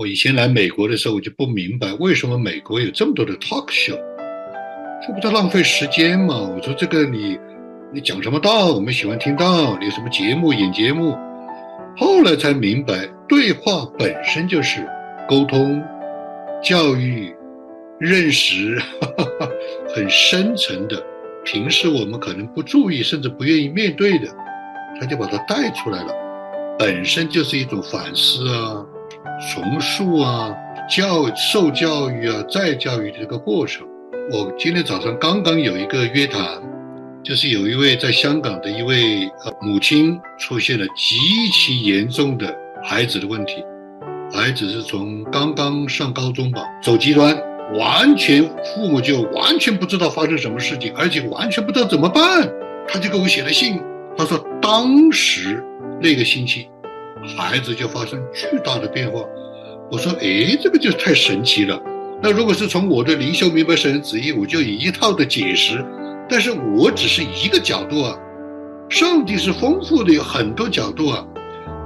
[0.00, 3.98] 我以前来美国的时候，我就不明白为什么美国有这么多的 talk show，
[5.06, 6.36] 这不叫浪费时间吗？
[6.38, 7.38] 我说这个你
[7.92, 8.72] 你讲什么道？
[8.72, 11.14] 我们喜欢听道，你什么节目演节目？
[11.98, 14.88] 后来才明白，对话本身就是
[15.28, 15.84] 沟通、
[16.62, 17.30] 教育、
[17.98, 18.80] 认识，
[19.94, 20.96] 很深层的。
[21.44, 24.28] 平时我们可能不注意，甚至不愿意面对的，
[24.98, 26.14] 他就把它带出来了，
[26.78, 28.82] 本身就是一种反思啊、
[29.40, 30.54] 重塑啊、
[30.86, 33.86] 教受教育啊、再教育的这个过程。
[34.30, 36.42] 我今天早上刚刚有一个约谈，
[37.24, 41.16] 就是有一位在香港的一位呃母亲出现了极
[41.54, 43.64] 其严重的孩子的问题，
[44.30, 47.34] 孩子是从刚刚上高中吧，走极端。
[47.78, 48.42] 完全
[48.74, 52.46] 父母就完全不知道发生什么事情，而且完全不知道怎么办。
[52.86, 53.80] 他就给我写了信，
[54.18, 55.64] 他说当时
[56.02, 56.68] 那个星期，
[57.36, 59.20] 孩子就发生巨大的变化。
[59.90, 61.80] 我说，哎，这个就太神奇了。
[62.22, 65.84] 那如果是从我的灵修明白神的旨意，我就一套的解释。
[66.28, 68.16] 但是我只是一个角度啊，
[68.88, 71.26] 上帝是丰富的，有很多角度啊。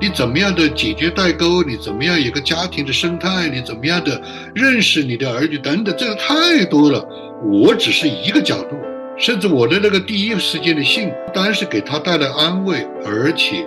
[0.01, 1.63] 你怎么样的解决代沟？
[1.63, 3.49] 你怎么样有个家庭的生态？
[3.49, 4.21] 你怎么样的
[4.55, 5.95] 认识你的儿女等等？
[5.97, 7.03] 这个太多了。
[7.43, 8.77] 我只是一个角度，
[9.17, 13.67] 甚至我的那个第一时间的信，当然是给他带来安慰，而且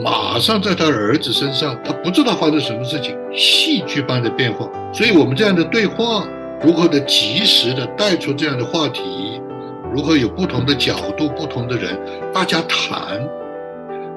[0.00, 4.66] 马上在他儿子身上，他不知道发生什么事情，戏剧般的变化。
[4.92, 6.24] 所以，我们这样的对话，
[6.62, 9.42] 如何的及时的带出这样的话题，
[9.92, 11.98] 如何有不同的角度、不同的人，
[12.32, 13.20] 大家谈。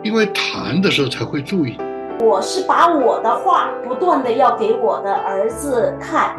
[0.02, 1.78] 因为谈的时候才会注意。
[2.22, 6.38] 我是把我的画不断的要给我的儿子看。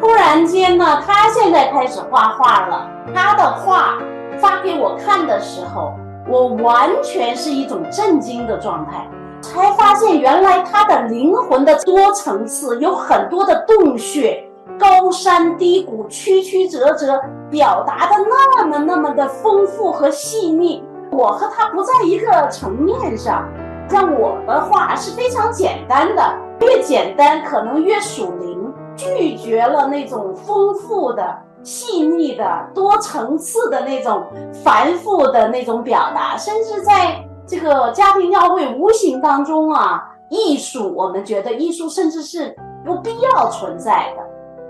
[0.00, 2.88] 突然间呢，他现在开始画画了。
[3.14, 3.98] 他的画
[4.38, 5.99] 发给我看的时候，
[6.30, 9.04] 我完全是一种震惊的状态，
[9.40, 14.40] 才发现原来他的灵魂的多层次有很多的洞穴，
[14.78, 17.20] 高山低谷，曲曲折折，
[17.50, 20.84] 表达的那么那么的丰富和细腻。
[21.10, 23.44] 我和他不在一个层面上，
[23.88, 26.22] 像我的话是非常简单的，
[26.60, 32.44] 越简单可能越属灵，拒绝了那种丰富的、细腻的、
[32.74, 34.24] 多层次的那种
[34.64, 44.22] 繁复的那种表达，甚至在这个家庭教会无形当中啊，艺术我们觉得艺术甚至是不必要存在的，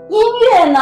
[0.09, 0.79] 音乐呢？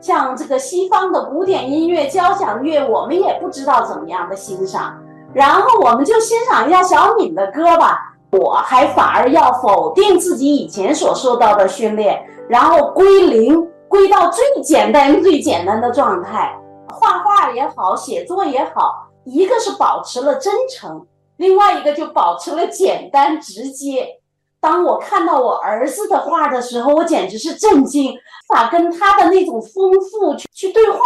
[0.00, 4.94] 像这个西方的古典音乐、交响乐，我们也不知道怎么样的欣赏。
[5.34, 7.98] 然后我们就欣赏一下小敏的歌吧。
[8.30, 12.18] 我还反而要否定自己以前所受到的训练，
[12.48, 16.56] 然后归零，归到最简单、最简单的状态。
[16.88, 21.04] 画画也好，写作也好，一个是保持了真诚，
[21.38, 24.20] 另外一个就保持了简单直接。
[24.60, 28.14] 当我看到我儿子的画的时候，我简直是震惊，
[28.48, 30.98] 咋跟他的那种丰富去去对话，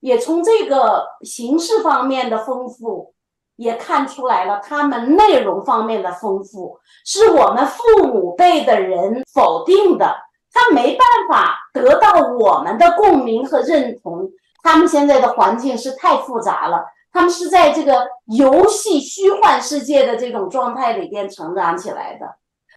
[0.00, 3.12] 也从这个形式方面的丰富，
[3.56, 10.16] 也看出来了他们内容方面的丰富，是我们父母辈的人否定的，
[10.58, 14.28] 他没办法得到我们的共鸣和认同。
[14.62, 22.26] 他们现在的环境是太复杂了，他们是在这个游戏虚幻世界的这种状态里边成长起来的。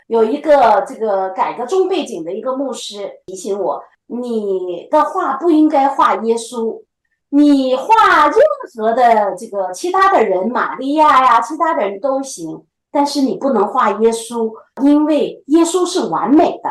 [0.08, 6.84] 有一个这个改革中背景的一个牧师提醒我：你的画不应该画耶稣，
[7.30, 8.38] 你画任
[8.76, 14.52] 何的这个其他的人，玛利亚呀，其他的人都行，但是你不能画耶稣，
[14.84, 16.70] 因为耶稣是完美的，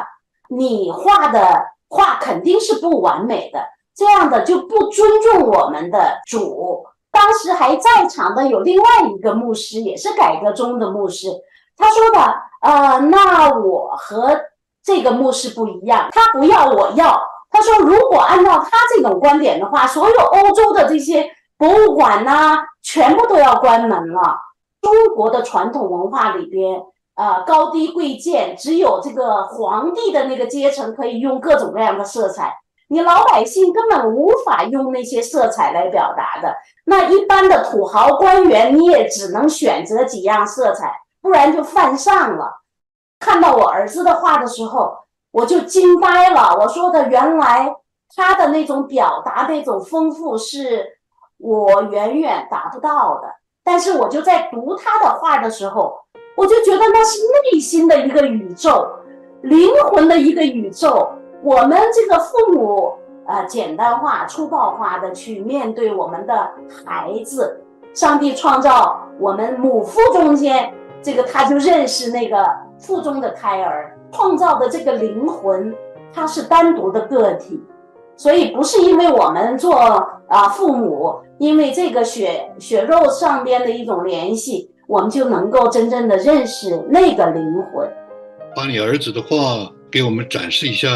[0.51, 6.85] 你画的画肯定是不完美的，这样的就不尊重我们的主。
[7.11, 11.29] 当时还在场的有另外一个牧师，也是改革中的牧师，
[11.77, 12.35] 他说的。
[12.61, 14.39] 呃，那我和
[14.85, 17.19] 这个牧师不一样，他不要，我要。
[17.51, 21.27] 他说，如果按照他这种观点的话，所有欧洲的这些
[21.57, 24.37] 博物馆呐，全部都要关门了。
[24.83, 26.83] 中国的传统文化里边，
[27.21, 32.57] 呃，高低贵贱，只有这个皇帝的那个阶层可以用各种各样的色彩，
[32.89, 36.57] 你老百姓根本无法用那些色彩来表达的。
[36.87, 40.95] 那一般的土豪官员，你也只能选择几样色彩。
[41.23, 42.63] 不然就犯上了。
[43.19, 44.91] 看到我儿子的画的时候，
[45.33, 46.57] 我就惊呆了。
[46.59, 47.77] 我说的原来
[48.17, 50.87] 他的那种表达那种丰富是
[51.37, 53.29] 我远远达不到的。
[53.63, 55.95] 但是我就在读他的画的时候，
[56.37, 57.19] 我就觉得那是
[57.53, 58.89] 内心的一个宇宙，
[59.43, 61.11] 灵魂的一个宇宙。
[61.43, 62.93] 我们这个父母
[63.27, 66.51] 啊，简单化、粗暴化的去面对我们的
[66.85, 67.63] 孩子。
[67.93, 70.73] 上帝创造我们母父中间。
[71.03, 72.47] 这个他就认识那个
[72.79, 75.75] 腹中的胎儿，创造的这个灵魂，
[76.13, 77.59] 它是单独的个体，
[78.17, 79.75] 所以不是因为我们做
[80.29, 87.89] 啊父母，因为这个血血肉上边的一种联系，我们就能够真正的认识那个灵魂。
[88.57, 90.89] 把你儿子的话给我们展示一下，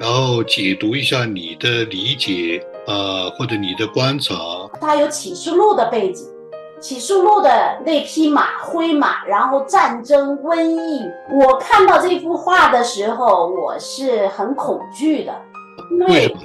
[0.00, 4.34] 然后解读一下你的理解啊、或者你的观察。
[4.80, 6.26] 他有启示录的背景，
[6.80, 11.08] 启示录的那匹马灰马，然后战争、瘟疫。
[11.40, 15.32] 我看到这幅画的时候，我是很恐惧的，
[15.92, 16.36] 因为？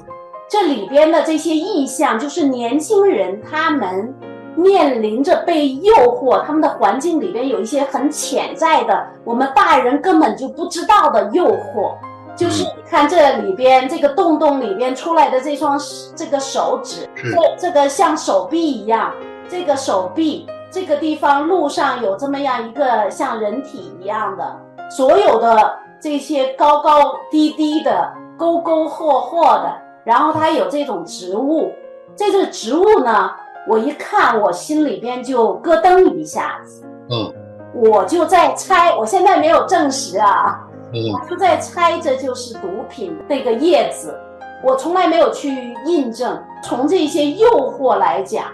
[0.47, 4.13] 这里边的这些意象，就是年轻人他们
[4.59, 11.95] 面临着被诱惑，他们的环境里边有一些很潜在的，我们大人根本就不知道的诱惑。
[12.35, 15.77] 就是你看这里边这个洞洞里边出来的这双
[16.15, 19.13] 这个手指，这这个像手臂一样，
[19.49, 24.55] 这个手臂这个地方路上有这么样一个像人体一样的，
[24.89, 29.73] 所有的这些高高低低的、沟沟壑壑的，
[30.05, 31.73] 然后它有这种植物，
[32.15, 33.31] 这个植物呢，
[33.67, 37.33] 我一看我心里边就咯噔一下子，嗯
[37.73, 44.17] 我就在猜，我现在没有证实啊，嗯我就在猜这就是毒品那个叶子，
[44.63, 46.37] 我从来没有去印证。
[46.61, 48.45] 从这些诱惑来讲，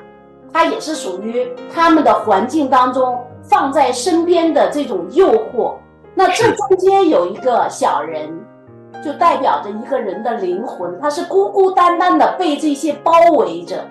[0.54, 5.74] 它也是属于他们的环境当中放在身边的这种诱惑。
[6.14, 8.30] 那这中间有一个小人，
[9.04, 13.84] 就代表着一个人的灵魂，他是孤孤单单的被这些包围着。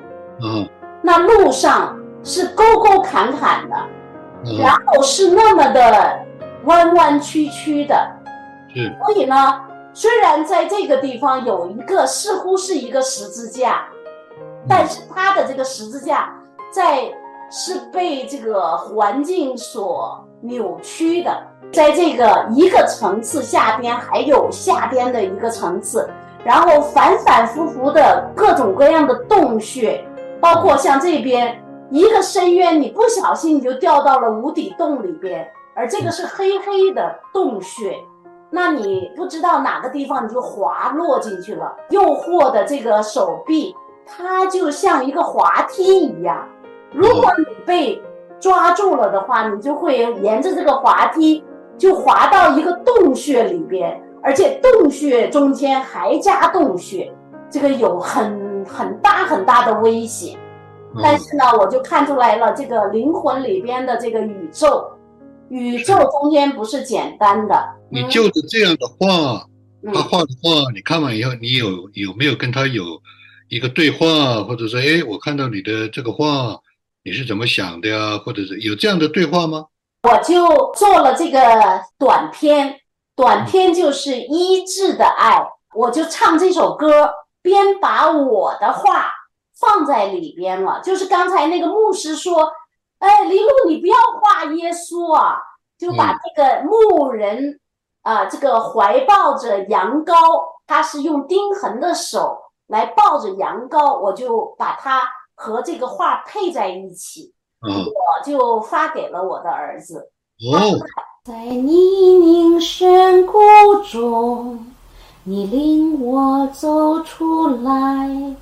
[0.42, 0.68] 嗯
[1.06, 3.76] 那路上是沟沟坎坎的，
[4.46, 6.18] 嗯，然后是那么的
[6.64, 7.94] 弯弯曲曲的。
[8.72, 8.90] 是。
[9.04, 9.60] 所以呢，
[9.92, 13.84] 虽然在这个地方有一个似乎是一个十字架，
[14.66, 16.32] 但是它的这个十字架
[16.72, 17.02] 在
[17.50, 21.30] 是被这个环境所扭曲的，
[21.70, 26.08] 在这个一个层次下边还有下边的一个层次，
[26.42, 30.02] 然后反反复复的各种各样的洞穴，
[30.40, 37.96] 包括像这边一个深渊，你不小心你就掉到了无底洞里边，而这个是黑黑的洞穴。
[38.50, 41.74] 那你不知道哪个地方你就滑落进去了。
[41.90, 43.74] 诱惑的这个手臂，
[44.06, 46.46] 它就像一个滑梯一样。
[46.92, 48.00] 如果你被
[48.38, 51.42] 抓住了的话，你就会沿着这个滑梯
[51.76, 57.12] 就滑到一个洞穴里边，而且洞穴中间还加洞穴，
[57.50, 60.38] 这个有很很大很大的危险。
[61.02, 64.92] 但嗯是呢，我就看出来了，这个灵魂里边的这个宇宙，
[65.48, 67.68] 宇宙中间不是简单的。
[67.90, 69.46] 你就着这样的画，
[69.82, 72.84] 嗯他画的画，你看完以后，你有有没有跟他有
[73.48, 76.58] 一个对话，或者说，哎，我看到你的这个画，
[77.04, 78.16] 你是怎么想的呀？
[78.24, 79.66] 或者是有这样的对话吗？
[80.04, 81.40] 我就做了这个
[81.98, 82.76] 短片，
[83.16, 85.36] 短片就是《医治的爱》，
[85.74, 87.10] 我就唱这首歌，
[87.44, 89.12] 边把我的话
[89.60, 90.80] 放在里边了。
[90.80, 92.50] 就是刚才那个牧师说，
[92.98, 95.36] 哎，林路你不要画耶稣啊，
[95.78, 97.60] 就把这个牧人
[98.02, 100.14] 啊、这个怀抱着羊羔，
[100.66, 105.02] 他是用钉痕的手来抱着羊羔，我就把它
[105.34, 107.34] 和这个画配在一起。
[107.66, 110.10] 嗯，我就发给了我的儿子。
[110.52, 110.58] 哦，
[111.24, 113.40] 在泥泞深谷
[113.90, 114.73] 中，
[115.26, 118.36] 你领我走出来，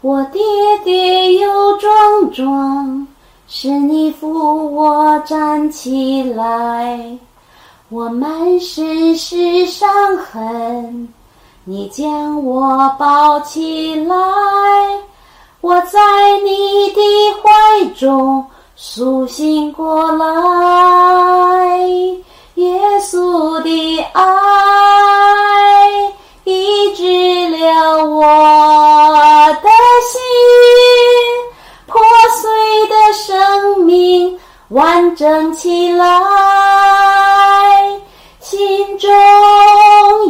[0.00, 0.40] 我跌
[0.82, 3.06] 跌又撞撞，
[3.46, 7.18] 是你扶我站起来。
[7.90, 11.06] 我满身是伤痕，
[11.64, 14.16] 你将我抱起来。
[15.60, 16.00] 我在
[16.42, 17.00] 你的
[17.42, 18.42] 怀中
[18.74, 20.26] 苏醒过来，
[35.16, 36.06] 整起来，
[38.40, 39.10] 心中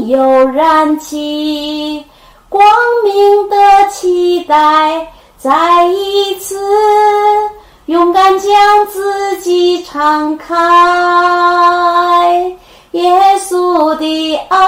[0.07, 2.05] 又燃起
[2.49, 2.64] 光
[3.05, 3.57] 明的
[3.90, 5.12] 期待。
[5.37, 6.57] 再一次
[7.87, 10.55] 勇敢将自己敞开，
[12.93, 14.59] 耶稣的爱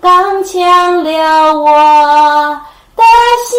[0.00, 1.70] 刚强了我
[2.96, 3.02] 的
[3.48, 3.58] 心，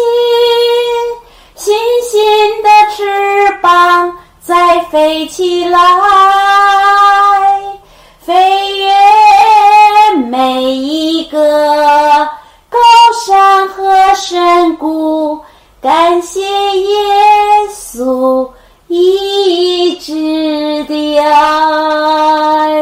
[5.04, 5.78] 飞起来，
[8.20, 8.90] 飞越
[10.28, 12.26] 每一个。
[12.70, 12.78] 高
[13.26, 15.38] 山和深谷，
[15.82, 16.88] 感谢耶
[17.70, 18.50] 稣
[18.88, 22.80] 一直的爱。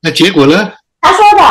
[0.00, 0.70] 那结果呢？
[1.00, 1.42] 他说的：“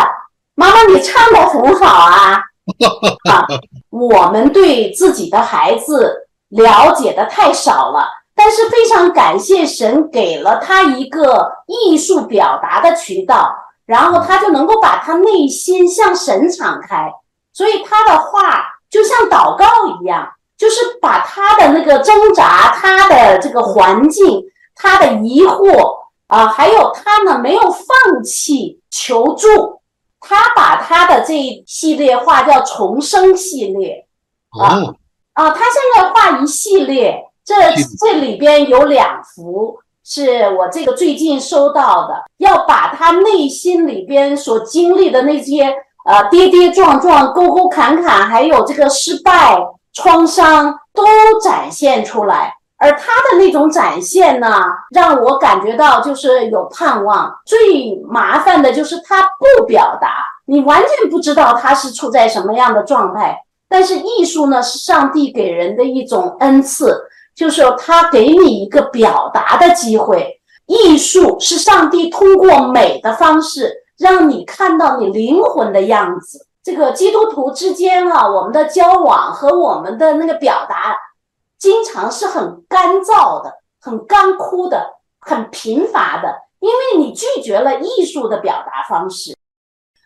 [0.55, 2.41] 妈妈，你唱的很好啊。
[3.29, 3.45] ”啊，
[3.89, 17.11] 我们对自己的孩子了解的太少了，但是非常感谢神给了他一个艺术表达的渠道，然后他就能够把他内心向神敞开，
[17.53, 20.27] 所以他的话就像祷告一样，
[20.57, 24.43] 就是把他的那个挣扎、他的这个环境、
[24.75, 29.81] 他的疑惑啊，还有他呢没有放弃求助。
[30.27, 34.07] 他把他的这一系列画叫重生系列，
[34.59, 34.81] 啊
[35.33, 37.53] 啊，他现在画一系列，这
[37.99, 45.73] 这里边有两幅是我这个最近收到的，要把他内心里边所经历的那些
[46.05, 49.57] 呃跌跌撞撞、沟沟坎坎，还有这个失败、
[49.93, 51.03] 创伤都
[51.39, 52.51] 展现出来。
[52.77, 54.61] 而他的那种展现呢，
[54.91, 57.33] 让我感觉到就是有盼望。
[57.45, 59.21] 最麻烦的就是他
[59.57, 60.09] 不表达，
[60.45, 63.39] 你完全不知道他是处在什么样的状态。
[63.69, 67.01] 但是艺术呢，是上帝给人的一种恩赐，
[67.35, 70.41] 就是说他给你一个表达的机会。
[70.65, 76.47] 艺术是上帝通过美的方式，让你看到你灵魂的样子。
[76.63, 80.97] 这个基督徒之间啊，我们的交往和我们的那个表达。
[81.59, 89.35] 经常是很干燥的、很干枯的、很贫乏的，因为你拒绝了艺术的表达方式。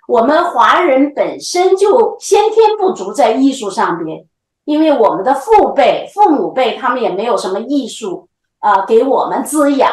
[0.08, 4.26] 我们华人本身就先天不足在艺术上边，
[4.70, 8.28] 因为我们的父辈、父母辈他们也没有什么艺术
[8.60, 9.92] 啊给我们滋养，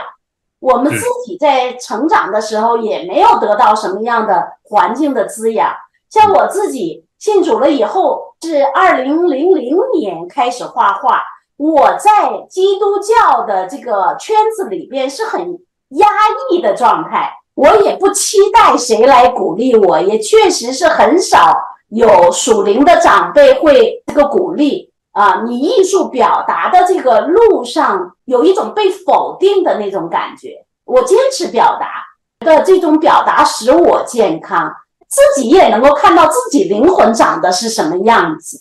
[0.60, 5.72] 我们自己在成长的时候也没有得到什么样的环境的滋养。
[6.10, 11.22] 像我自己信主了以后，是二零零零年开始画画。
[11.56, 16.06] 我在基督教的这个圈子里边是很压
[16.50, 21.56] 抑的状态，我也不期待谁来鼓励我，也确实是很少
[21.88, 25.42] 有属灵的长辈会这个鼓励啊。
[25.44, 32.04] 你艺术表达的这个路上有一种被否定的那种感觉，我坚持表达
[32.46, 34.72] 的这种表达使我健康，
[35.08, 38.60] 自己也能够看到自己灵魂长的是什么样子。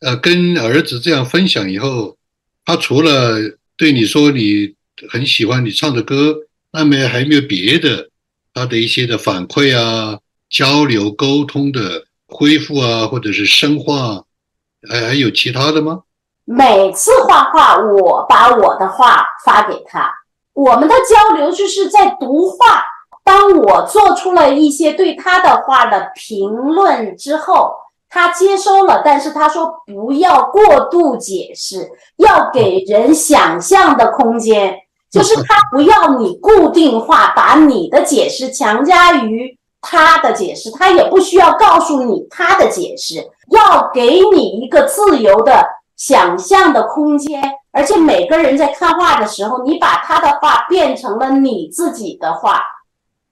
[0.00, 2.14] 呃，跟儿子这样分享以后。
[2.64, 3.38] 他除了
[3.78, 4.74] 对你说你
[5.08, 6.36] 很喜欢你唱的歌，
[6.70, 8.10] 那么还有没有别的，
[8.52, 10.18] 他的一些的反馈啊、
[10.50, 14.22] 交流沟通的恢复啊，或者是深化，
[14.88, 16.02] 还还有其他的吗？
[16.44, 20.12] 每次画画，我把我的画发给他，
[20.54, 22.84] 我们的交流就是在读画。
[23.24, 27.72] 当我做出了一些对他的画的评论之后。
[28.10, 34.74] 他接收了，但是他说不要过度解释，要给人想象的空间，
[35.10, 45.64] 就是他不要你固定化，把你的解释强加于他的解释，他也不需要告诉你他的解释，要给你一个自由的
[45.96, 47.42] 想象的空间，
[47.72, 52.62] 而且每个人在看画的时候，你把他的画变成了你自己的画，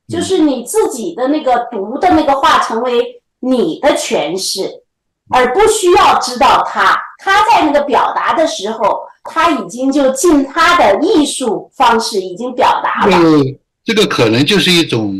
[0.09, 3.23] 就是你自己的那个读的那个画成为。
[3.39, 4.83] 你的诠释，
[5.29, 13.19] 而不需要知道他，他在那个表达的时候，他已经就尽他的艺术方式已经表达了。
[13.85, 15.15] 这个可能就是一种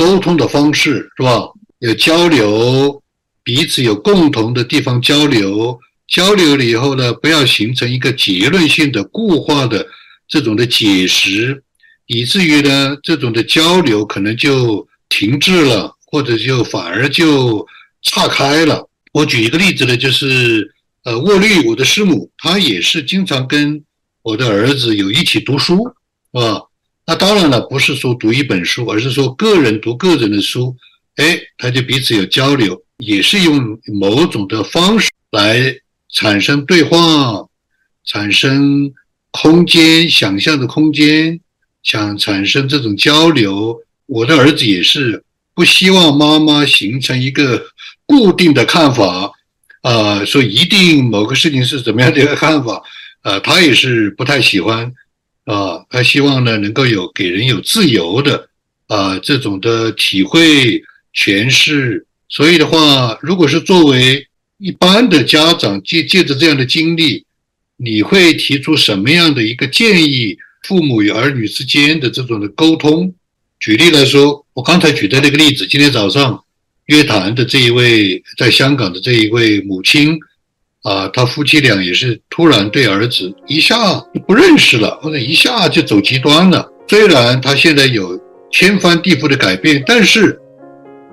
[0.00, 1.46] 沟通的方式，是吧？
[1.80, 3.02] 有交流，
[3.44, 5.78] 彼此有共同的地方交流，
[6.08, 9.86] 交流了以后呢，不要形成一个结论性的固化的
[10.26, 11.62] 这种的解释，
[12.06, 15.96] 以至于呢，这种的交流可能就停滞了。
[16.12, 17.64] 或者就反而就
[18.02, 18.84] 岔开了。
[19.12, 20.68] 我举一个例子呢，就是
[21.04, 23.80] 呃，沃律，我的师母，她也是经常跟
[24.22, 25.84] 我的儿子有一起读书，
[26.32, 26.66] 啊，
[27.10, 30.76] 那当然了，不是说读一本书，而是说个人读个人的书，
[31.16, 35.74] 哎，他就彼此有交流，也是用某种的方式来
[36.12, 37.44] 产生对话，
[38.04, 38.92] 产生
[39.32, 41.40] 空间，想象的空间，
[41.82, 43.76] 想产生这种交流。
[44.06, 45.24] 我的儿子也是。
[45.52, 47.60] 不希望妈妈形成一个
[48.06, 49.32] 固定的看法，
[49.82, 52.80] 啊，说一定某个事情是怎么样的一个看法，
[53.24, 54.90] 呃，他也是不太喜欢，
[55.44, 58.48] 啊，他希望呢能够有给人有自由的，
[58.86, 60.82] 啊，这种的体会
[61.14, 62.06] 诠释。
[62.28, 64.26] 所以的话，如果是作为
[64.58, 67.24] 一般的家长借借着这样的经历，
[67.76, 70.36] 你会提出什么样的一个建议？
[70.68, 73.14] 父母与儿女之间的这种的沟通？
[73.58, 76.44] 举例来说，我刚才举的那个例子，今天早上
[76.84, 80.18] 约谈的这一位在香港的这一位母亲，
[80.82, 83.76] 啊，他夫妻俩也是突然对儿子一下
[84.26, 86.66] 不认识了，或者一下就走极端了。
[86.88, 88.18] 虽然他现在有
[88.50, 90.38] 天翻地覆的改变，但是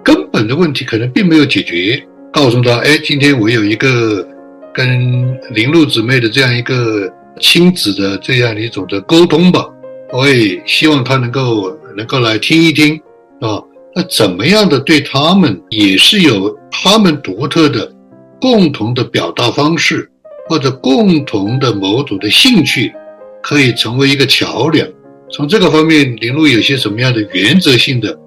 [0.03, 2.01] 根本的问题可能并没有解决。
[2.31, 4.25] 告诉他，哎，今天我有一个
[4.74, 9.65] 跟林露姊妹的这样一个亲子的这样一种的沟通吧，
[10.13, 12.95] 我也希望他能够能够来听一听，
[13.41, 13.62] 啊，
[13.95, 17.91] 那怎么样的对他们也是有他们独特的
[18.39, 20.10] 共同的表达方式，
[20.48, 22.94] 或者共同的某种的兴趣，
[23.41, 24.88] 可以成为一个桥梁。
[25.32, 28.17] 从这个方面，林露有些什么样的原则性的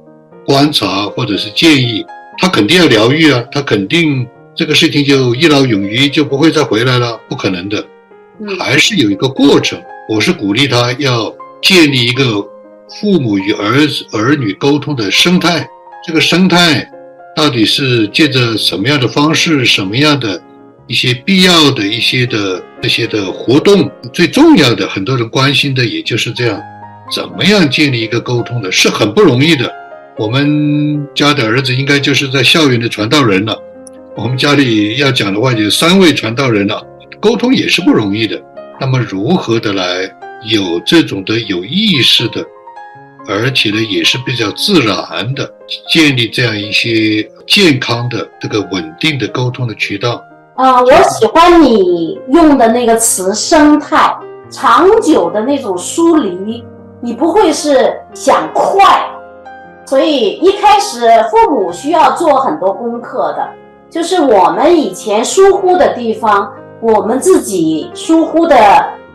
[0.45, 2.05] 观察或者是建议？
[2.39, 7.85] 他肯定要疗愈啊，他肯定这个事情就一劳永逸，就不会再回来了，不可能的，
[8.59, 9.81] 还是有一个过程。
[10.09, 12.25] 我是鼓励他要建立一个
[13.01, 15.69] 父母与儿子儿女沟通的生态。
[16.05, 16.91] 这个生态
[17.41, 20.39] 到底是借着什么样的方式，什么样的
[20.87, 23.91] 一些必要的一些的这些的活动？
[24.13, 26.61] 最重要的，很多人关心的也就是这样。
[27.11, 29.73] 怎么样建立一个沟通的，是很不容易的。
[30.19, 33.57] 我们家的儿子应该就是在校园的传道人了。
[34.15, 36.87] 我们家里要讲的话，就三位传道人了，
[37.21, 38.39] 沟通也是不容易的。
[38.79, 40.03] 那么，如何的来
[40.47, 42.45] 有这种的有意识的，
[43.29, 45.49] 而且呢，也是比较自然的
[45.89, 50.23] 建立这样一些健康的这个稳定的沟通的渠道？
[50.57, 54.15] 啊，我喜欢你用的那个词“生态”，
[54.51, 56.65] 长久的那种疏离。
[57.03, 59.09] 你不会是想快，
[59.87, 61.01] 所以一开始
[61.31, 63.49] 父母需要做很多功课的，
[63.89, 68.55] 就是我们以前疏忽的地方，我们自己疏忽的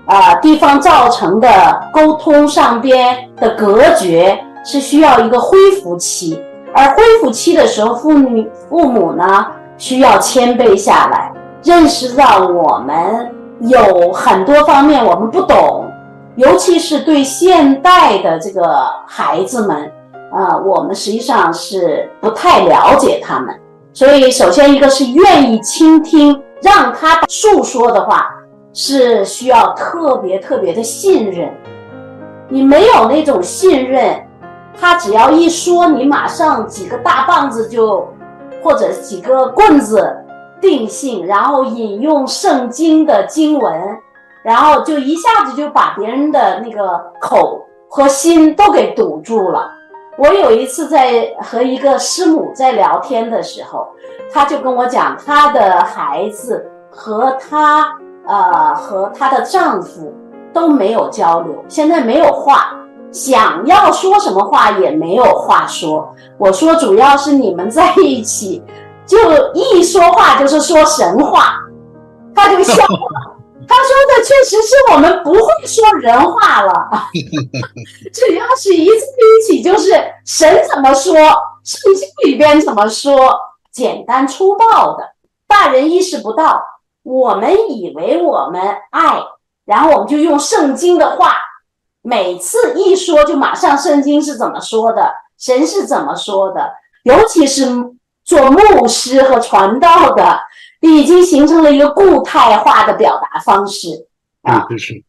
[0.05, 1.47] 啊地方造成的
[1.93, 6.41] 沟通上边的隔绝，是需要一个恢复期。
[6.73, 9.47] 而恢复期的时候，父母父母呢
[9.77, 11.31] 需要谦卑下来，
[11.63, 13.31] 认识到我们
[13.61, 15.89] 有很多方面我们不懂。
[16.35, 19.89] 尤其是对现代的这个孩子们，
[20.33, 23.57] 啊，我们实际上是不太了解他们，
[23.93, 28.29] 所以首先一个是愿意倾听，让他诉说的话，
[28.75, 31.51] 是需要特别特别的信任。
[32.47, 34.23] 你没有那种信任，
[34.79, 38.07] 他只要一说，你马上几个大棒子就，
[38.61, 40.15] 或者几个棍子
[40.61, 43.73] 定性，然后引用圣经的经文。
[44.43, 49.71] 然后就一下子就把别人的那个口和心都给堵住了。
[50.19, 53.87] 我有一次在和一个师母在聊天的时候，
[54.31, 57.91] 她就跟我讲，她的孩子和她
[58.27, 60.13] 呃和她的丈夫
[60.53, 62.75] 都没有交流，现在没有话，
[63.11, 66.13] 想要说什么话也没有话说。
[66.37, 68.63] 我说主要是你们在一起，
[69.05, 69.17] 就
[69.53, 71.55] 一说话就是说神话，
[72.33, 73.31] 他就笑了。
[73.67, 76.71] 他说的确实是我们不会说人话了，
[78.13, 79.91] 只要是一在一起就是
[80.23, 81.15] 神怎么说，
[81.63, 83.35] 圣经里边怎么说，
[83.71, 85.03] 简单粗暴的，
[85.47, 86.61] 大人意识不到。
[87.05, 89.21] 我们以为我们爱，
[89.63, 91.37] 然后我们就用圣经的话，
[92.01, 97.65] 每次一说就马上圣经是怎么说的，神是怎么说的，尤其是
[98.23, 100.39] 做牧师和传道的。
[100.81, 104.07] 已经形成了一个固态化的表达方式。
[104.41, 105.03] 啊，就是。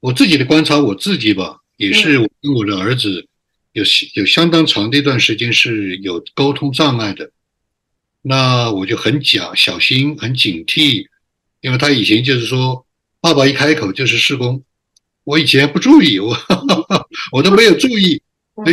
[0.00, 3.26] 我自己的观察，我自己吧，也是我跟我的儿子
[3.72, 3.82] 有
[4.14, 7.30] 有相当长的一段时间是有沟通障碍的，
[8.20, 11.06] 那我就很讲小心，很警惕，
[11.60, 12.86] 因为他以前就是说，
[13.20, 14.62] 爸爸一开口就是施工，
[15.24, 16.36] 我以前不注意，我
[17.32, 18.22] 我都没有注意，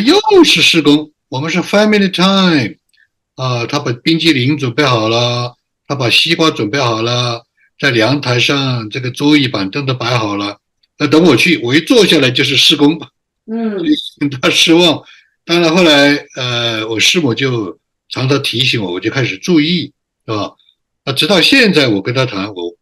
[0.06, 2.76] 又是施工，我们是 family time
[3.36, 5.56] 啊，他把冰激凌准备好了。
[5.88, 7.46] 他把西瓜准备好了，
[7.80, 10.58] 在阳台上这个桌椅板凳都摆好了。
[10.98, 13.00] 那等我去，我一坐下来就是施工，
[13.46, 13.78] 嗯，
[14.42, 15.04] 他失望。
[15.46, 17.78] 当然后来，呃，我师母就
[18.10, 19.94] 常常提醒我，我就开始注意，
[20.26, 20.54] 是吧？
[21.06, 22.76] 啊，直到现在我跟他谈，我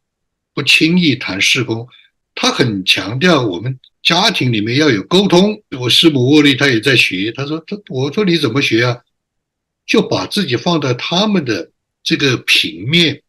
[0.53, 1.87] 不轻易谈施工。
[2.33, 5.61] 他很强调我们家庭里面要有沟通。
[5.79, 8.97] 我师母沃利他也在学，他说他我说你怎么学啊？
[9.85, 11.69] 就把自己放在他们的。
[12.05, 13.21] 这个平面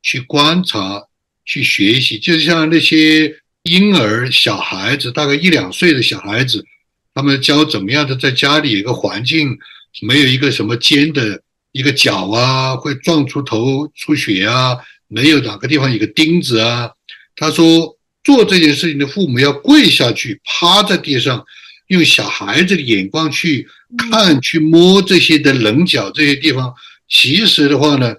[0.00, 1.04] 去观察、
[1.44, 6.64] 去学习，就像那些婴儿、小孩子，大概一两岁的小孩子，
[7.12, 9.58] 他们教怎么样的在家里一个环境，
[10.00, 11.42] 没有一个什么尖的
[11.74, 14.76] 一个脚啊，会撞出头出血啊，
[15.08, 16.88] 没有哪个地方有个钉子啊。
[17.34, 21.44] 他说做这件事情的父母要跪下去，趴在地上，
[21.88, 23.66] 用小孩子的眼光去
[23.98, 26.72] 看、去摸这些的棱角这些地方。
[27.08, 28.14] 其实的话呢，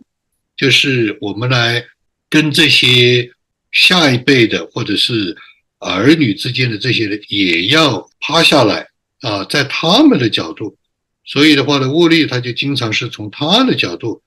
[0.58, 1.82] 就是我们来
[2.30, 3.32] 跟这些
[3.72, 5.36] 下一辈的或者是
[5.80, 8.86] 儿女之间的这些人，也要趴下来
[9.22, 10.76] 啊，在他们的角度，
[11.26, 14.22] 所以的话呢，沃利他就经常是从他的角度，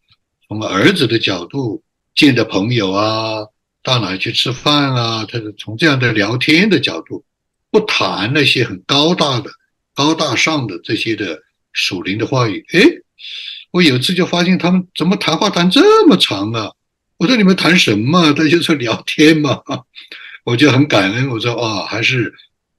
[0.48, 1.82] 从儿子的角度
[2.14, 3.46] 见的朋友啊，
[3.82, 7.24] 到哪去吃饭啊，他是从这样的聊天的角度，
[7.70, 9.50] 不谈那些很高大的、
[9.94, 11.40] 高大上的这些的
[11.72, 12.64] 属灵的话语。
[12.72, 12.84] 诶，
[13.70, 16.72] 我有一次就发现他们怎么谈话谈这么长啊？
[17.16, 18.32] 我说你们谈什么？
[18.32, 19.60] 他就说聊天嘛。
[20.44, 22.32] 我就很感恩，我说啊，还是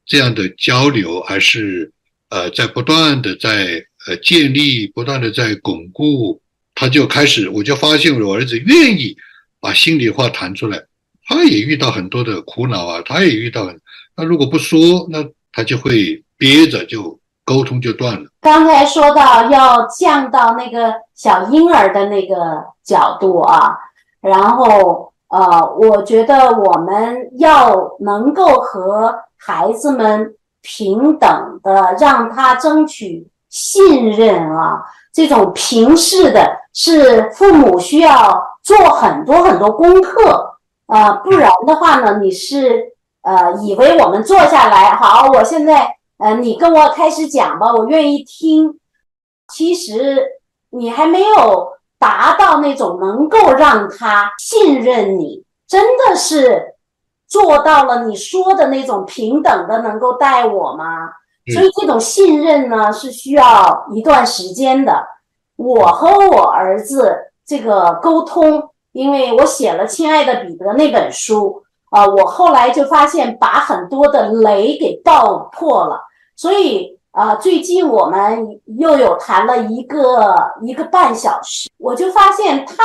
[0.05, 1.91] 这样的交流，还是
[2.29, 6.41] 呃在不断的在呃建立，不断的在巩固。
[6.75, 9.15] 他就开始，我就发现我儿子愿意
[9.61, 10.83] 把心里话谈出来。
[11.27, 13.71] 他也遇到很多的苦恼啊，他也遇到，
[14.17, 18.29] 那如果不说，那他就会憋着，就沟通就断了。
[18.41, 22.35] 刚才说到要降到那个小婴儿的那个
[22.83, 23.77] 角度啊，
[24.21, 25.07] 然后。
[25.31, 34.81] 呃，我觉得我们要能够和孩子们平等的让他争取信任啊，
[35.13, 40.57] 这种平视的是父母需要做很多很多功课
[40.87, 48.79] 啊，不然的话呢，你是呃以为我们坐下来好，我现在呃你跟我开始讲吧，我愿意听，
[49.53, 50.25] 其实
[50.69, 51.79] 你还没有。
[52.01, 56.75] 达到那种能够让他信任你，真的是
[57.27, 61.09] 做到了你说的那种平等的能够带我吗？
[61.53, 65.05] 所以这种信任呢是需要一段时间的。
[65.55, 76.01] 我和我儿子这个沟通，因为我写了《亲爱的彼得》那本书啊，我后来就发现把很多的雷给爆破了，
[76.35, 76.97] 所以。
[77.11, 82.83] 啊，最近我们又有谈了一个一个半小时，我就发现他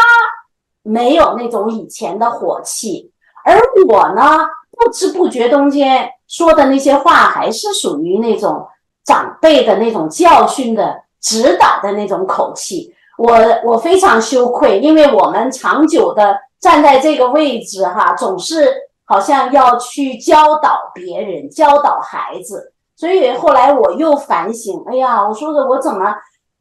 [0.82, 3.12] 没有那种以前的火气，
[3.44, 4.40] 而我呢，
[4.76, 8.66] 不知不觉中间说的那些话还是属于那种
[9.04, 22.72] 长辈的那种教训的指导的那种口气，我我非常羞愧，因为我们长久的站在这个位置哈，总是好像要去教导别人，教导孩子。
[22.96, 26.14] 所以后来我又反省，哎呀，我说的我怎么，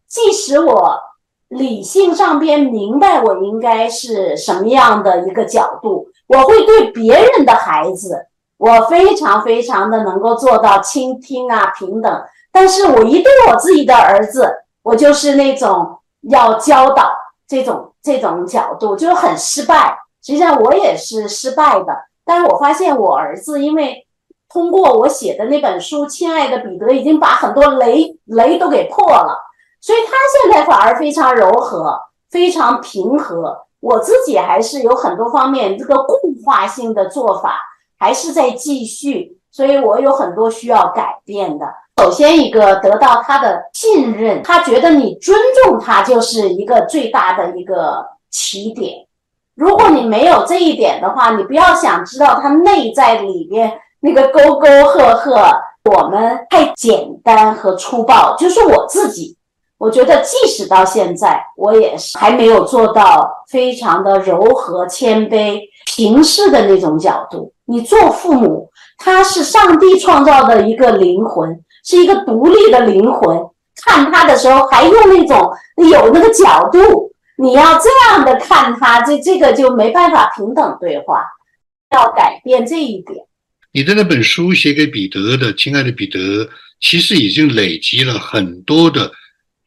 [0.08, 1.00] 即使我
[1.50, 17.12] 理性上边明白我应该是什么样的一个角度，我会对别人的孩子，我非常非常的能够做到倾听啊平等，但是我一对我自己的儿子，我就是那种要教导
[17.48, 19.98] 这种这种角度，就很失败。
[20.22, 21.94] 实际上我也是失败的，
[22.26, 24.06] 但是我发现我儿子因为。
[24.50, 29.36] 通过我写的那本书，亲爱的彼得已经把很多雷雷都给破了，
[29.82, 33.66] 所以他现在反而非常柔和，非常平和。
[33.84, 36.16] 我自己还是有很多方面这个固
[36.46, 37.60] 化性的做法
[38.00, 41.66] 还是在继续，所以我有很多需要改变的。
[42.02, 49.06] 首先一个得到他的信任，他觉得你尊重他就是一个最大的一个起点。
[49.54, 53.80] 如果你没有这一点的话，你不要想知道他内在里边。
[54.06, 55.34] 那个沟沟壑壑，
[55.86, 58.36] 我们太简单和粗暴。
[58.38, 59.38] 就是我自己，
[59.78, 67.54] 我觉得即使到现在，我也是还没有做到非常的柔和、谦卑、平视的那种角度。
[67.66, 73.38] 你做父母，他是上帝创造的一个灵魂，是一个独立的灵魂。
[73.76, 75.52] 看他的时候，还用那种
[75.90, 81.26] 有那个角度，你要这样的看他，这这个就没办法平等对话。
[81.92, 83.26] 要改变这一点。
[83.72, 86.48] 你的那本书写给彼得的，亲爱的彼得，
[86.80, 89.12] 其实已经累积了很多的，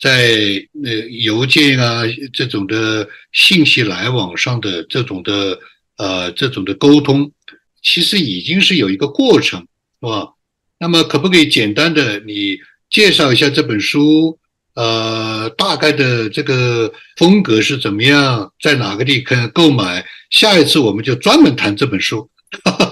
[0.01, 5.59] 在呃邮件啊这种的信息来往上的这种的
[5.97, 7.31] 呃这种的沟通，
[7.83, 9.61] 其实已经是有一个过程，
[10.01, 10.33] 是吧？
[10.79, 12.59] 那么可不可以简单的你
[12.91, 14.39] 介绍一下这本书？
[14.75, 18.53] 呃，大概的这个风格是怎么样？
[18.61, 20.05] 在哪个地方购买？
[20.29, 22.29] 下一次我们就专门谈这本书。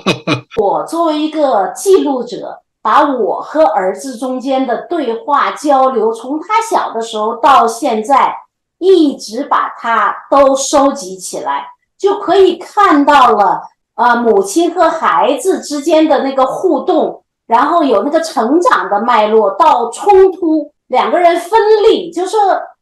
[0.56, 8.36] 我作为一个记录者，把我和儿子中间的对话交流，从他小的时候到现在，
[8.76, 11.64] 一直把它都收集起来，
[11.96, 13.62] 就可以看到了，
[13.94, 22.36] 呃，母亲和孩子之间的那个互动，然后有那个成长的脉络到冲突，两个人分立，就是。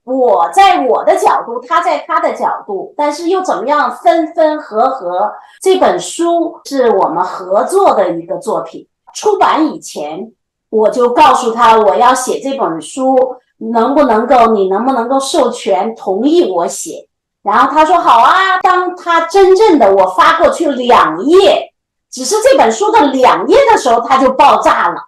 [0.04, 5.32] 我在我的角度，他在他的角度，但是又怎么样分分合合？
[5.62, 8.84] 这本书是我们合作的一个作品。
[9.14, 10.32] 出版以前，
[10.70, 13.16] 我就告诉他我要写这本书，
[13.58, 14.52] 能不能够？
[14.52, 17.08] 你能不能够授权同意我写？
[17.42, 18.60] 然后他说好啊。
[18.62, 21.72] 当他真正的我发过去两页，
[22.10, 25.02] 只是这本书的两页的时候，他就爆炸了。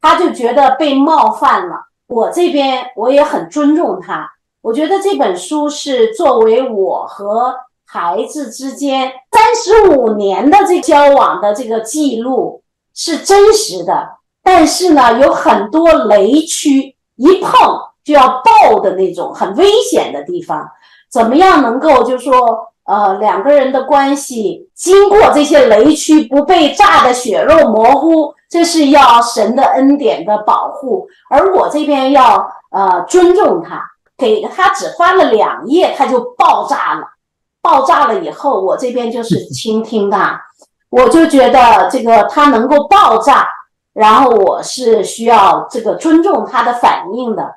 [0.00, 1.74] 他就觉得被冒犯了。
[2.06, 4.26] 我这边我也很尊重他，
[4.62, 7.54] 我觉得这本书是作为我和
[7.86, 12.62] 孩子之间三十五年的这交往的这个记录
[13.02, 14.06] 是真实的，
[14.42, 17.50] 但是呢，有很多雷区，一碰
[18.04, 20.68] 就要爆的那种很危险的地方。
[21.10, 22.36] 怎么样能够就说，
[22.84, 28.34] 呃，两个人的关系经过这些雷区不被炸得血肉模糊？
[28.50, 33.82] 这是要神的恩典的保护，而我这边要呃尊重他，
[34.18, 37.06] 给他只发了两页，他就爆炸了。
[37.62, 40.38] 爆炸了以后，我这边就是倾听他，
[40.90, 43.48] 我就觉得这个他能够爆炸，
[43.92, 47.54] 然后我是需要这个尊重他的反应的。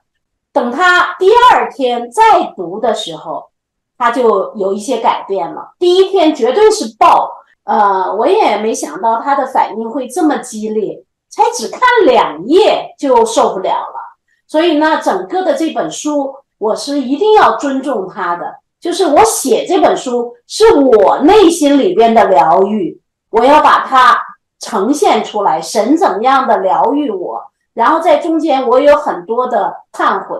[0.52, 3.50] 等他第二天再读的时候，
[3.98, 5.74] 他就有一些改变了。
[5.80, 7.32] 第一天绝对是爆。
[7.66, 14.18] 呃，我也没想到他的反应会这么激烈，才只看两页就受不了了。
[14.46, 23.00] 所以呢，整个的这本书我是一定要尊重他的，就是我写这本书是我内心里边的疗愈，
[23.34, 24.18] 我要把它
[24.60, 25.60] 呈现出来。
[25.60, 27.42] 神怎么样的疗愈我，
[27.74, 30.38] 然后在中间我有很多的忏悔，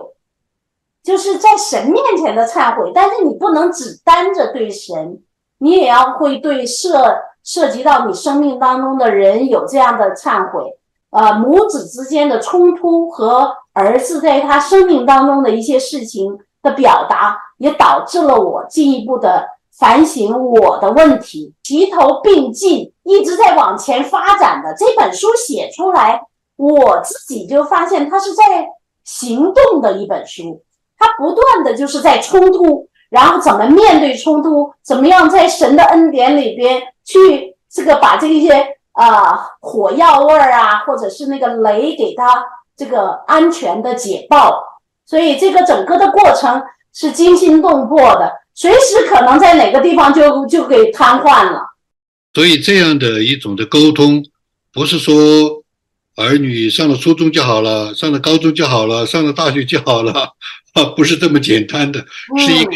[1.02, 5.20] 就是在神面前的忏悔，但是你不能只单着对神。
[5.58, 10.78] 你也要会对涉涉及到你生命当中的人有这样的忏悔，
[11.10, 26.22] 呃，母子之间的冲突和儿子在他生命当中的一些事情的表达，也导致了我进一步的反省我的问题，齐头并进，一直在往前发展的这本书写出来，
[26.56, 28.42] 我自己就发现它是在
[29.04, 30.62] 行动的一本书，
[30.96, 32.88] 它不断的就是在冲突。
[33.10, 34.72] 然后怎么面对冲突？
[34.82, 42.44] 怎么样在神的恩典里边去这个把这些啊火药味儿啊，或者是那个雷给它
[42.76, 44.60] 这个安全的解爆？
[45.06, 46.60] 所以这个整个的过程
[46.92, 51.60] 是惊心动魄的，随时可能在哪个地方就就给瘫痪了。
[52.32, 54.24] 所以这样的一种的沟通，
[54.72, 55.62] 不是说
[56.16, 60.30] 儿女上了初中就好了，上了高中就好了，上了大学就好了。
[60.74, 62.04] 啊，不是这么简单的，
[62.36, 62.72] 是一个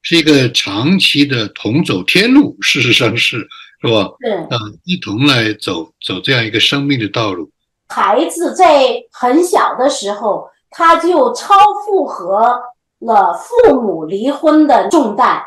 [0.00, 3.46] 是一个长期的同走天路，事实上是
[3.82, 4.08] 是吧？
[4.20, 7.50] 对，啊，一同来走走这样一个生命的道路。
[7.88, 12.58] 孩子在很小的时候，他就超负荷
[12.98, 15.42] 了父母离婚的重担，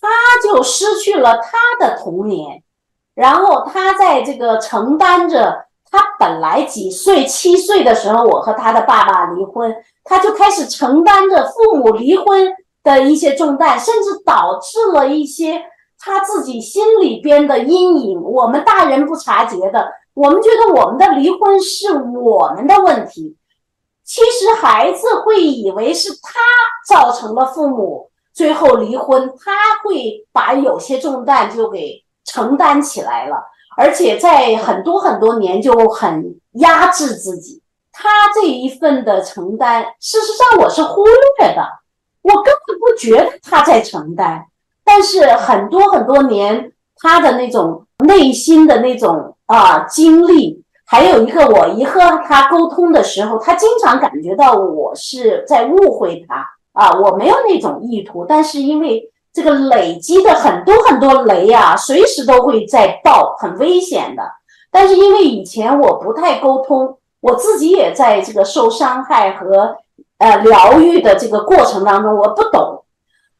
[0.00, 0.08] 他
[0.42, 2.62] 就失去了他的童年，
[3.14, 5.64] 然后他在这个承担着。
[5.90, 9.74] 他本来几岁，七岁的时候，我和他的爸爸离婚，
[10.04, 12.46] 他就开始承担着父母离婚
[12.82, 15.62] 的一些重担，甚至导致了一些
[15.98, 18.22] 他自己心里边的阴影。
[18.22, 23.38] 我们大人不察觉的，我们觉得我们的离婚是我们的问题，
[24.08, 26.40] 其实孩子会以为是他
[26.88, 29.52] 造成了父母最后离婚，他
[29.84, 33.36] 会把有些重担就给承担起来了。
[33.76, 41.62] 而且在很多很多年就很压制自己，他这一份的承担，事实上我是忽略的，
[42.22, 44.42] 我根本不觉得他在承担。
[44.82, 59.10] 但是很多很多年，他的那种内心的那种啊经历，还有一个我一和他沟通的时候，他经常感觉到我是在误会他啊，我没有那种意图，但是因为。
[59.30, 64.22] 这个累积的很多很多雷啊，随时都会在爆，很危险的。
[64.68, 69.76] 但是因为以前我不太沟通，我自己也在这个受伤害和
[70.16, 72.82] 呃疗愈的这个过程当中，我不懂。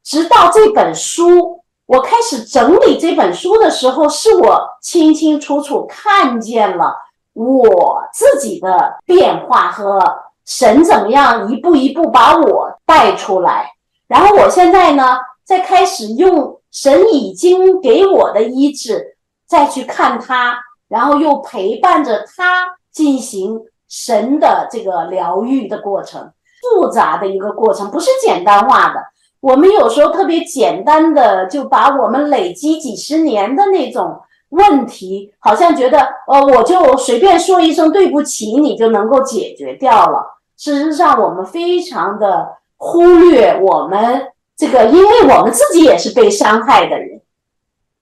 [0.04, 6.94] 直到这本书，我开始整理这本书的时候，是我清清楚楚看见了
[7.38, 10.02] 我自己的变化和
[10.44, 13.70] 神怎么样一步一步把我带出来。
[14.06, 15.04] 然后我现在呢？
[15.44, 29.00] 再开始用神已经给我的医治，再去看他，然后又陪伴着他进行神的这个疗愈的过程，复杂的一个过程，不是简单化的。
[29.40, 34.20] 我们有时候特别简单的就把我们累积几十年的那种
[34.50, 40.38] 问题，好像觉得呃，我就随便说一声对不起，你就能够解决掉了。
[40.56, 44.28] 事实上，我们非常的忽略我们。
[44.56, 47.20] 这个，因为我们自己也是被伤害的人，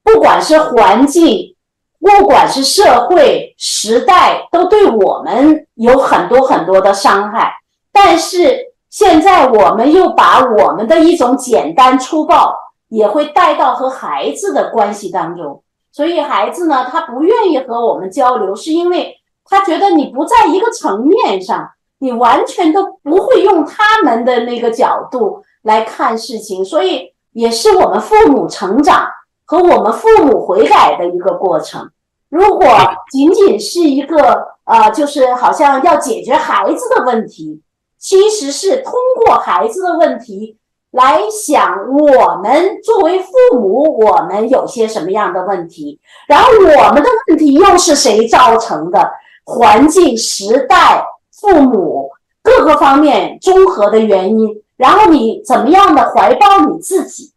[0.03, 1.55] 不管是环境，
[2.01, 7.53] 不管是社会时代，都对我们有很多很多的伤害。
[7.93, 12.55] 但是现在我们又把我们的一种简单粗暴，
[12.89, 15.63] 也会带到和孩子的关系当中。
[15.97, 21.67] 所以孩子呢，他不愿意和我们交流，是因为他觉得你不在一个层面上，
[22.01, 29.09] 你完全都不会用他们的那个角度来看事情，所以也是我们父母成长
[29.47, 31.91] 和我们父母悔改的一个过程。
[32.29, 32.67] 如果
[33.11, 37.63] 仅仅是一个呃，就是好像要解决孩子的问题，
[37.99, 38.93] 其实是通
[39.25, 40.56] 过孩子的问题
[40.97, 49.11] 来想我们作为父母，我们有些什么样的问题，然后我们的问题又是谁造成的？
[49.45, 51.05] 环境、时代、
[51.39, 52.11] 父母
[52.43, 57.31] 各个方面综合的原因，然后你怎么样的怀抱你自己，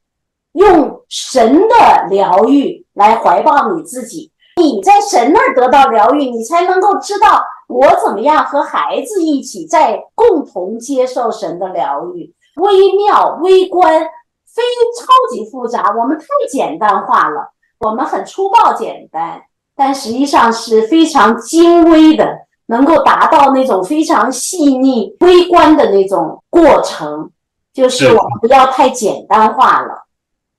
[0.54, 1.76] 用神的
[2.10, 4.32] 疗愈来怀抱你自己。
[4.56, 12.34] 你在神那儿得到疗愈，你才能够知道我怎么样和孩子一起在共同接受神的疗愈。
[12.60, 14.02] 微妙、微观、
[14.45, 14.62] 非
[14.98, 19.41] 超级复杂，我们太简单化了，我们很粗暴简单，
[19.76, 22.26] 但实际上是非常精微的，
[22.67, 27.32] 能够达到那种非常细腻、微观的那种过程。
[27.74, 30.08] 就是我们不要太简单化了。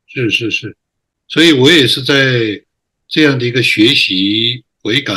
[0.07, 0.77] 是是是，
[1.29, 2.15] 所以我也是在。
[3.13, 5.15] 这样的一个学习悔改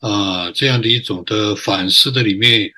[0.00, 2.70] 啊，这样的一种的反思的里面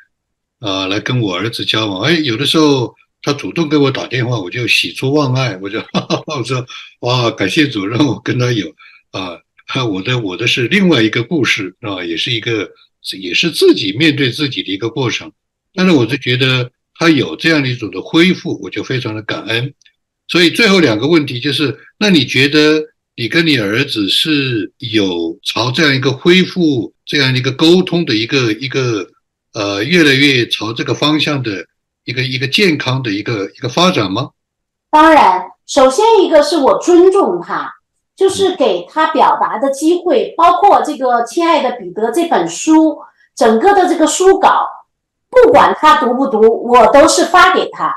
[0.60, 2.02] 啊，来跟我儿子交往。
[2.02, 6.64] 哎，有的时候他主动给我打电话，我就喜出望外，我就 哈哈我说
[7.00, 8.74] 哇，感谢主让我跟他有
[9.10, 12.70] 啊，我的我的是另外一个故事啊，也是一个
[13.20, 15.30] 也是自己面对自己的一个过程。
[15.74, 19.74] 但是我就觉得他有这样的一种的恢复，我就非常的感恩。
[20.28, 22.82] 所以最后两个问题就是，那你觉得？
[23.16, 29.08] 你跟你儿子是有朝这样一个恢复、这样一个沟通的一个一个
[29.54, 31.50] 呃，越来越朝这个方向的
[32.04, 34.30] 一个一个健康的一个一个发展吗？
[34.90, 37.72] 当然，首先一个是我尊重他，
[38.16, 42.98] 就是给他表达的机会，包括这个《亲爱的彼得》这本书，
[43.36, 44.66] 整个的这个书稿，
[45.30, 47.94] 不管他读不读，我都是发给他，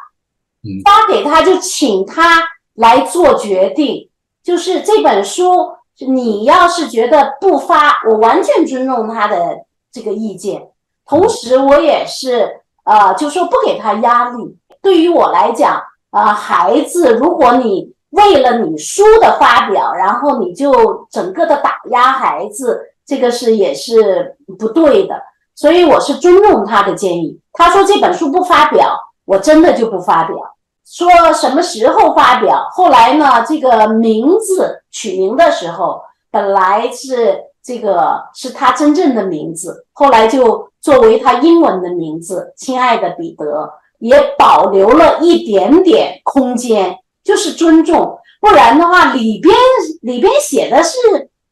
[0.85, 2.43] 发给他就请他
[2.75, 4.09] 来做决定。
[4.43, 5.71] 就是这本书，
[6.07, 10.69] 你要是觉得不发，我完全尊重他的这个意见。
[11.07, 14.57] 同时，我也是呃，就说不给他压力。
[14.81, 25.15] 对于我来讲，呃，孩子，如果你为了你书的发表，然后你就整个的打压孩子，这个是也是不对的。
[25.55, 27.39] 所以我是尊重他的建议。
[27.53, 30.37] 他说这本书不发表，我真的就不发表。
[30.85, 32.65] 说什么时候发表？
[32.71, 33.43] 后来呢？
[33.45, 48.19] 这个名字取名的时候，本来是这个是他真正的名字，后来就作为他英文的名字“亲爱的彼得”，也保留了一点点空间，就是尊重。
[48.39, 49.53] 不然的话，里边
[50.01, 50.97] 里边写的是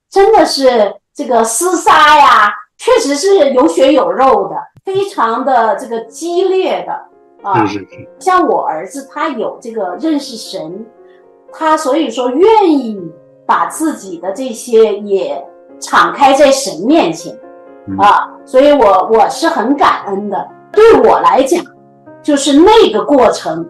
[0.10, 6.94] 真的是这个厮杀呀，确实是有血有肉的，非常的这个激烈的。
[7.42, 7.66] 啊，
[8.20, 10.86] 像我儿子，他有这个认识神，
[11.52, 13.00] 他所以说愿意
[13.46, 15.44] 把自己的这些也
[15.80, 17.38] 敞开在神面前，
[17.98, 20.48] 啊，所以我我是很感恩的。
[20.72, 21.64] 对我来讲，
[22.22, 23.66] 就是那个过程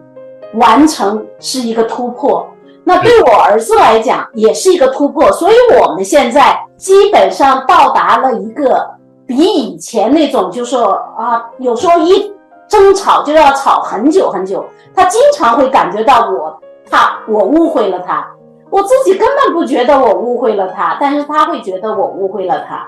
[0.54, 2.46] 完成是一个突破，
[2.84, 5.30] 那对我儿子来讲也是一个突破。
[5.32, 8.88] 所以我们现在基本上到达了一个
[9.26, 12.34] 比以前那种，就说啊，有时候一。
[12.68, 18.26] 争吵就要吵很久很久，他经常会感觉到我他我误会了他，
[18.70, 22.84] 我自己根本不觉得我误会了他，但是他会觉得我误会了他。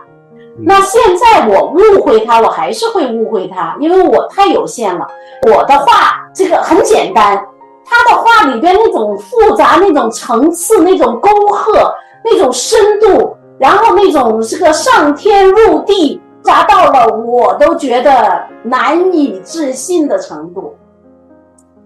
[0.64, 5.06] 那现在我误会他，我还是会误会他，因为我太有限了。
[5.46, 7.36] 我的话这个很简单，
[7.84, 11.94] 他的话里边那种复杂、那种层次、那种沟壑、
[12.24, 16.20] 那种深度，然后那种这个上天入地。
[16.44, 20.74] 达到了我都觉得难以置信的程度，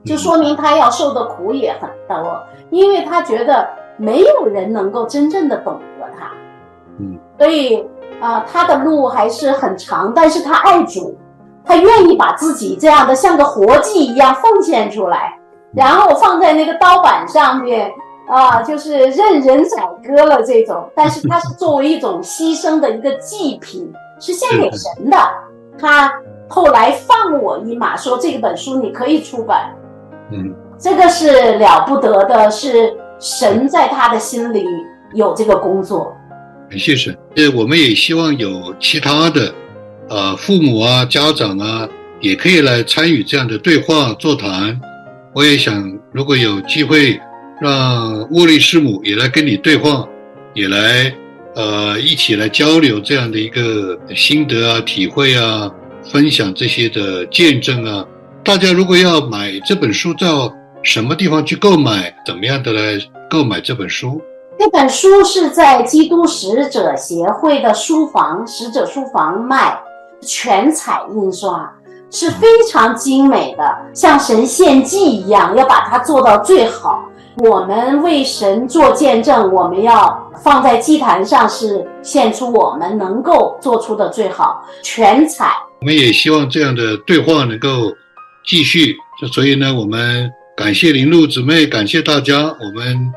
[0.05, 2.41] 就说明他要受的苦也很多，
[2.71, 6.31] 因为他觉得没有人能够真正的懂得他，
[7.01, 7.85] 嗯，所以
[8.23, 11.19] 啊，他的路还是很长，但是他爱主，
[11.65, 15.37] 他愿意把自己这样的像个活祭一样奉献出来，
[15.75, 17.91] 然后放在那个刀板上面
[18.29, 23.93] 啊，就是任人宰割了这种，但是他是 作为一种牺牲的一个祭品。
[24.25, 25.19] 是献给神的，
[25.77, 26.09] 他
[26.49, 29.75] 后来放我一马，说这本书你可以出版，
[30.31, 34.65] 嗯，这个是了不得的，是神在他的心里
[35.13, 36.15] 有这个工作。
[36.73, 39.55] 感谢神，呃，我们也希望有其他的，
[40.09, 41.87] 呃，父母啊、家长啊，
[42.23, 44.81] 也可以来参与这样的对话座谈。
[45.35, 47.21] 我也想，如果有机会，
[47.61, 50.09] 让沃利师母也来跟你对话，
[50.55, 51.13] 也来。
[51.55, 55.71] 呃，一起来交流这样的一个心得啊、体会啊，
[56.11, 58.03] 分享这些的见证啊。
[58.43, 60.51] 大家如果要买这本书，到
[60.83, 62.15] 什么地方去购买？
[62.25, 62.99] 怎么样的来
[63.29, 64.23] 购买这本书？
[64.65, 69.77] 这本书是在基督使者协会的书房、使者书房卖，
[70.21, 71.69] 全彩印刷，
[72.13, 77.03] 是非常精美的，像神献祭一样，要把它做到最好。
[77.39, 85.53] 我们为神做见证，我们要放在祭坛上，是献出我们能够做出的最好，全彩。
[85.81, 87.69] 我们也希望这样的对话能够
[88.47, 88.95] 继续，
[89.35, 92.37] 所以呢，我们感谢林露姊妹，感谢大家。
[92.37, 93.13] 我们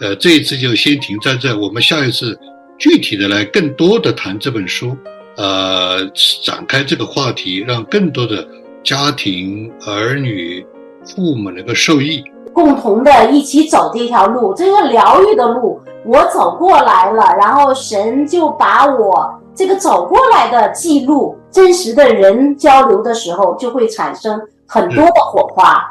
[0.00, 2.38] 呃这一次就先停在这，我们下一次
[2.78, 4.96] 具体的来更多的谈这本书，
[5.36, 6.06] 呃，
[6.44, 8.46] 展开这个话题，让更多的
[8.84, 10.64] 家庭、儿女、
[11.04, 12.22] 父母能够受益。
[12.52, 25.84] 共同的一起走这条路，这个疗愈的路，我走过来了，然后神就把我这个走过来的记录，真实的人交流的时候，就会产生很多的火花。